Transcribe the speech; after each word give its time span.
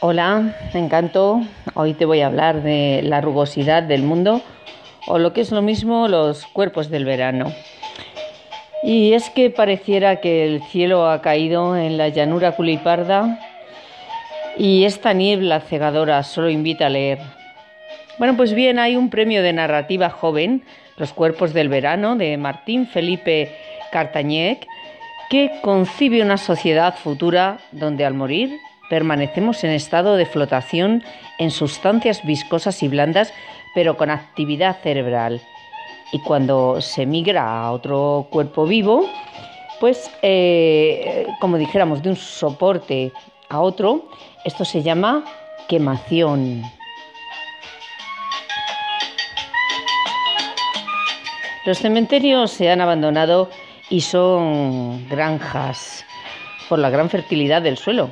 Hola, 0.00 0.54
me 0.74 0.80
encantó. 0.80 1.40
Hoy 1.72 1.94
te 1.94 2.04
voy 2.04 2.20
a 2.20 2.26
hablar 2.26 2.62
de 2.62 3.00
la 3.02 3.22
rugosidad 3.22 3.82
del 3.82 4.02
mundo 4.02 4.42
o 5.06 5.18
lo 5.18 5.32
que 5.32 5.40
es 5.40 5.50
lo 5.52 5.62
mismo 5.62 6.06
los 6.06 6.44
cuerpos 6.44 6.90
del 6.90 7.06
verano. 7.06 7.50
Y 8.82 9.14
es 9.14 9.30
que 9.30 9.48
pareciera 9.48 10.20
que 10.20 10.44
el 10.44 10.62
cielo 10.64 11.08
ha 11.08 11.22
caído 11.22 11.78
en 11.78 11.96
la 11.96 12.08
llanura 12.08 12.52
culiparda 12.52 13.40
y 14.58 14.84
esta 14.84 15.14
niebla 15.14 15.60
cegadora 15.60 16.22
solo 16.24 16.50
invita 16.50 16.86
a 16.86 16.90
leer. 16.90 17.18
Bueno, 18.18 18.36
pues 18.36 18.52
bien, 18.52 18.78
hay 18.78 18.96
un 18.96 19.08
premio 19.08 19.42
de 19.42 19.54
narrativa 19.54 20.10
joven, 20.10 20.62
Los 20.98 21.14
cuerpos 21.14 21.54
del 21.54 21.70
verano, 21.70 22.16
de 22.16 22.36
Martín 22.36 22.86
Felipe 22.86 23.56
Cartañec, 23.92 24.66
que 25.30 25.52
concibe 25.62 26.20
una 26.20 26.36
sociedad 26.36 26.94
futura 26.96 27.60
donde 27.72 28.04
al 28.04 28.12
morir 28.12 28.60
permanecemos 28.88 29.64
en 29.64 29.70
estado 29.70 30.16
de 30.16 30.26
flotación 30.26 31.02
en 31.38 31.50
sustancias 31.50 32.24
viscosas 32.24 32.82
y 32.82 32.88
blandas, 32.88 33.32
pero 33.74 33.96
con 33.96 34.10
actividad 34.10 34.78
cerebral. 34.82 35.40
Y 36.12 36.20
cuando 36.20 36.80
se 36.80 37.04
migra 37.06 37.62
a 37.62 37.72
otro 37.72 38.28
cuerpo 38.30 38.64
vivo, 38.64 39.08
pues 39.80 40.10
eh, 40.22 41.26
como 41.40 41.58
dijéramos, 41.58 42.02
de 42.02 42.10
un 42.10 42.16
soporte 42.16 43.12
a 43.48 43.60
otro, 43.60 44.08
esto 44.44 44.64
se 44.64 44.82
llama 44.82 45.24
quemación. 45.68 46.62
Los 51.64 51.78
cementerios 51.78 52.52
se 52.52 52.70
han 52.70 52.80
abandonado 52.80 53.50
y 53.90 54.00
son 54.00 55.08
granjas 55.08 56.04
por 56.68 56.78
la 56.78 56.90
gran 56.90 57.10
fertilidad 57.10 57.60
del 57.60 57.76
suelo. 57.76 58.10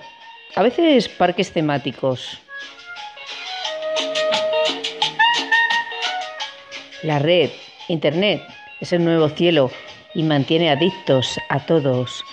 A 0.56 0.62
veces 0.62 1.08
parques 1.08 1.52
temáticos. 1.52 2.38
La 7.02 7.18
red, 7.18 7.50
Internet, 7.88 8.40
es 8.80 8.92
el 8.92 9.04
nuevo 9.04 9.28
cielo 9.28 9.70
y 10.14 10.22
mantiene 10.22 10.70
adictos 10.70 11.38
a 11.48 11.66
todos. 11.66 12.24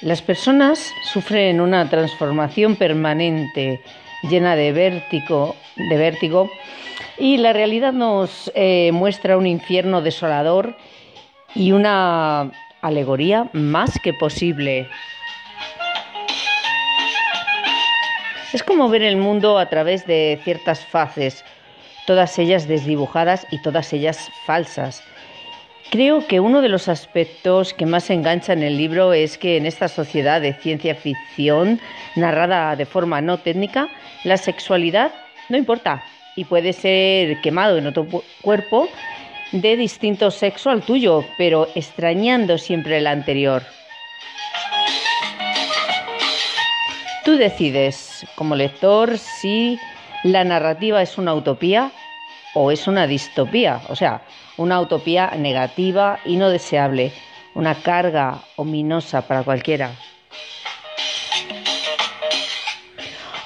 Las 0.00 0.22
personas 0.22 0.92
sufren 1.12 1.60
una 1.60 1.90
transformación 1.90 2.76
permanente, 2.76 3.80
llena 4.22 4.54
de 4.54 4.72
vértigo, 4.72 5.56
de 5.76 5.96
vértigo 5.96 6.50
y 7.18 7.38
la 7.38 7.52
realidad 7.52 7.92
nos 7.92 8.52
eh, 8.54 8.90
muestra 8.92 9.36
un 9.36 9.46
infierno 9.46 10.02
desolador 10.02 10.76
y 11.54 11.72
una 11.72 12.52
alegoría 12.80 13.50
más 13.52 13.98
que 14.02 14.12
posible. 14.12 14.88
Es 18.54 18.62
como 18.62 18.88
ver 18.88 19.02
el 19.02 19.16
mundo 19.16 19.58
a 19.58 19.68
través 19.68 20.06
de 20.06 20.38
ciertas 20.44 20.86
fases, 20.86 21.44
todas 22.06 22.38
ellas 22.38 22.68
desdibujadas 22.68 23.48
y 23.50 23.60
todas 23.60 23.92
ellas 23.92 24.30
falsas. 24.46 25.02
Creo 25.90 26.24
que 26.28 26.38
uno 26.38 26.62
de 26.62 26.68
los 26.68 26.86
aspectos 26.86 27.74
que 27.74 27.84
más 27.84 28.10
engancha 28.10 28.52
en 28.52 28.62
el 28.62 28.76
libro 28.76 29.12
es 29.12 29.38
que 29.38 29.56
en 29.56 29.66
esta 29.66 29.88
sociedad 29.88 30.40
de 30.40 30.52
ciencia 30.52 30.94
ficción, 30.94 31.80
narrada 32.14 32.76
de 32.76 32.86
forma 32.86 33.20
no 33.20 33.38
técnica, 33.38 33.88
la 34.22 34.36
sexualidad 34.36 35.10
no 35.48 35.56
importa 35.56 36.04
y 36.36 36.44
puede 36.44 36.72
ser 36.74 37.40
quemado 37.40 37.76
en 37.76 37.88
otro 37.88 38.06
cuerpo 38.40 38.88
de 39.50 39.76
distinto 39.76 40.30
sexo 40.30 40.70
al 40.70 40.82
tuyo, 40.82 41.24
pero 41.38 41.66
extrañando 41.74 42.56
siempre 42.56 42.98
el 42.98 43.08
anterior. 43.08 43.64
Tú 47.24 47.38
decides, 47.38 48.26
como 48.34 48.54
lector, 48.54 49.16
si 49.16 49.78
la 50.24 50.44
narrativa 50.44 51.00
es 51.00 51.16
una 51.16 51.32
utopía 51.32 51.90
o 52.54 52.70
es 52.70 52.86
una 52.86 53.06
distopía, 53.06 53.80
o 53.88 53.96
sea, 53.96 54.22
una 54.58 54.78
utopía 54.78 55.32
negativa 55.38 56.20
y 56.26 56.36
no 56.36 56.50
deseable, 56.50 57.12
una 57.54 57.76
carga 57.76 58.42
ominosa 58.56 59.26
para 59.26 59.42
cualquiera. 59.42 59.92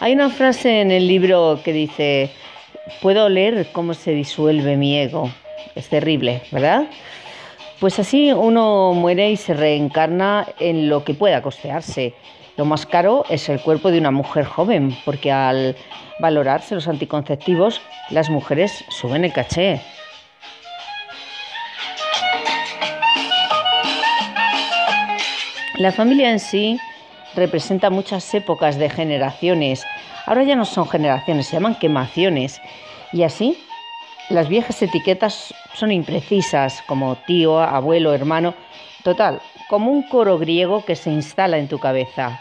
Hay 0.00 0.12
una 0.12 0.31
frase 0.31 0.81
en 0.81 0.91
el 0.91 1.06
libro 1.06 1.61
que 1.62 1.72
dice, 1.72 2.31
puedo 3.00 3.28
leer 3.28 3.69
cómo 3.71 3.94
se 3.94 4.11
disuelve 4.11 4.77
mi 4.77 4.99
ego. 4.99 5.31
Es 5.77 5.88
terrible, 5.88 6.43
¿verdad? 6.50 6.88
Pues 7.78 7.97
así 8.00 8.33
uno 8.33 8.93
muere 8.93 9.31
y 9.31 9.37
se 9.37 9.55
reencarna 9.55 10.49
en 10.59 10.88
lo 10.88 11.05
que 11.05 11.15
pueda 11.15 11.43
costearse. 11.43 12.15
Lo 12.59 12.65
más 12.65 12.87
caro 12.87 13.25
es 13.29 13.49
el 13.49 13.61
cuerpo 13.61 13.93
de 13.93 13.99
una 13.99 14.11
mujer 14.11 14.45
joven, 14.45 14.93
porque 15.05 15.31
al 15.31 15.77
valorarse 16.19 16.75
los 16.75 16.89
anticonceptivos, 16.89 17.81
las 18.11 18.31
mujeres 18.31 18.85
suben 18.89 19.25
el 19.25 19.33
caché. 19.33 19.81
La 25.77 25.93
familia 25.93 26.33
en 26.33 26.41
sí 26.41 26.81
representa 27.37 27.91
muchas 27.91 28.35
épocas 28.35 28.77
de 28.77 28.91
generaciones. 28.91 29.87
Ahora 30.27 30.43
ya 30.43 30.57
no 30.57 30.65
son 30.65 30.89
generaciones, 30.89 31.47
se 31.47 31.53
llaman 31.53 31.77
quemaciones. 31.77 32.61
Y 33.13 33.23
así, 33.23 33.57
las 34.31 34.49
viejas 34.49 34.83
etiquetas 34.83 35.55
son 35.75 35.93
imprecisas, 35.93 36.83
como 36.89 37.15
tío, 37.19 37.61
abuelo, 37.61 38.13
hermano. 38.13 38.55
Total, 39.05 39.41
como 39.69 39.93
un 39.93 40.03
coro 40.03 40.39
griego 40.39 40.85
que 40.85 40.97
se 40.97 41.11
instala 41.11 41.59
en 41.59 41.69
tu 41.69 41.79
cabeza. 41.79 42.41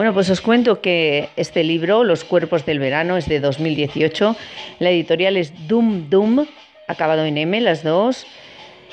Bueno, 0.00 0.14
pues 0.14 0.30
os 0.30 0.40
cuento 0.40 0.80
que 0.80 1.28
este 1.36 1.62
libro, 1.62 2.04
Los 2.04 2.24
cuerpos 2.24 2.64
del 2.64 2.78
verano, 2.78 3.18
es 3.18 3.28
de 3.28 3.38
2018. 3.38 4.34
La 4.78 4.88
editorial 4.88 5.36
es 5.36 5.68
Dum 5.68 6.08
Dum, 6.08 6.46
acabado 6.88 7.26
en 7.26 7.36
M, 7.36 7.60
las 7.60 7.82
dos. 7.82 8.26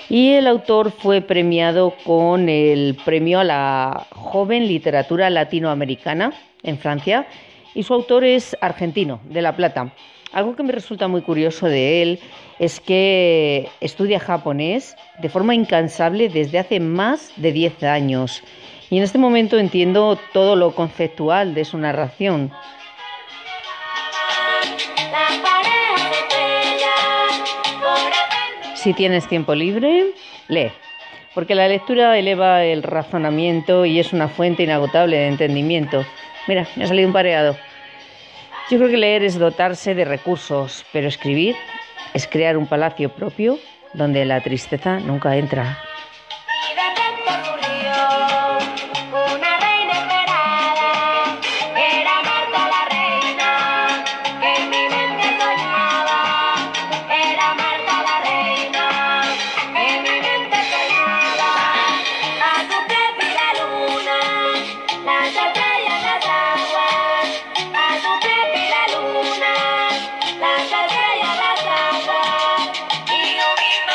Y 0.09 0.31
el 0.34 0.47
autor 0.47 0.91
fue 0.91 1.22
premiado 1.22 1.94
con 2.03 2.50
el 2.50 2.97
premio 3.06 3.40
a 3.40 3.46
la 3.46 4.06
joven 4.12 4.67
literatura 4.67 5.29
latinoamericana 5.29 6.34
en 6.63 6.78
Francia. 6.78 7.25
Y 7.73 7.84
su 7.84 7.94
autor 7.94 8.25
es 8.25 8.57
argentino, 8.59 9.22
de 9.29 9.41
La 9.41 9.56
Plata. 9.56 9.94
Algo 10.34 10.57
que 10.57 10.63
me 10.63 10.73
resulta 10.73 11.07
muy 11.07 11.22
curioso 11.22 11.67
de 11.67 12.01
él 12.01 12.19
es 12.59 12.81
que 12.81 13.69
estudia 13.79 14.19
japonés 14.19 14.97
de 15.22 15.29
forma 15.29 15.56
incansable 15.56 16.28
desde 16.28 16.59
hace 16.59 16.81
más 16.81 17.31
de 17.38 17.53
10 17.53 17.84
años 17.84 18.44
y 18.89 18.97
en 18.97 19.03
este 19.03 19.17
momento 19.17 19.57
entiendo 19.57 20.17
todo 20.33 20.55
lo 20.55 20.73
conceptual 20.73 21.53
de 21.53 21.65
su 21.65 21.77
narración. 21.77 22.51
Si 28.75 28.93
tienes 28.93 29.27
tiempo 29.27 29.53
libre, 29.53 30.13
lee, 30.47 30.71
porque 31.33 31.55
la 31.55 31.67
lectura 31.67 32.17
eleva 32.17 32.63
el 32.63 32.83
razonamiento 32.83 33.85
y 33.85 33.99
es 33.99 34.13
una 34.13 34.29
fuente 34.29 34.63
inagotable 34.63 35.17
de 35.17 35.27
entendimiento. 35.27 36.05
Mira, 36.47 36.65
me 36.75 36.85
ha 36.85 36.87
salido 36.87 37.07
un 37.07 37.13
pareado. 37.13 37.57
Yo 38.69 38.77
creo 38.77 38.89
que 38.89 38.97
leer 38.97 39.23
es 39.23 39.37
dotarse 39.37 39.95
de 39.95 40.05
recursos, 40.05 40.85
pero 40.93 41.07
escribir 41.07 41.55
es 42.13 42.27
crear 42.27 42.57
un 42.57 42.67
palacio 42.67 43.09
propio 43.09 43.59
donde 43.93 44.25
la 44.25 44.41
tristeza 44.41 44.99
nunca 44.99 45.35
entra. 45.35 45.77